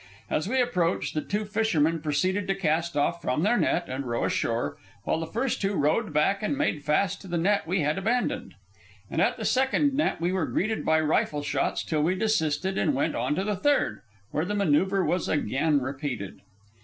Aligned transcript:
As 0.31 0.47
we 0.49 0.59
approached, 0.59 1.13
the 1.13 1.21
two 1.21 1.45
fishermen 1.45 2.01
proceeded 2.01 2.47
to 2.47 2.55
cast 2.55 2.97
off 2.97 3.21
from 3.21 3.43
their 3.43 3.55
net 3.55 3.87
and 3.87 4.03
row 4.03 4.25
ashore, 4.25 4.75
while 5.03 5.19
the 5.19 5.27
first 5.27 5.61
two 5.61 5.75
rowed 5.75 6.11
back 6.11 6.41
and 6.41 6.57
made 6.57 6.83
fast 6.83 7.21
to 7.21 7.27
the 7.27 7.37
net 7.37 7.67
we 7.67 7.81
had 7.81 7.99
abandoned. 7.99 8.55
And 9.11 9.21
at 9.21 9.37
the 9.37 9.45
second 9.45 9.93
net 9.93 10.19
we 10.19 10.31
were 10.33 10.47
greeted 10.47 10.83
by 10.83 10.99
rifle 11.01 11.43
shots 11.43 11.83
till 11.83 12.01
we 12.01 12.15
desisted 12.15 12.79
and 12.79 12.95
went 12.95 13.13
on 13.13 13.35
to 13.35 13.43
the 13.43 13.55
third, 13.55 14.01
where 14.31 14.43
the 14.43 14.55
manoeuvre 14.55 15.05
was 15.05 15.29
again 15.29 15.79
repeated. 15.81 16.41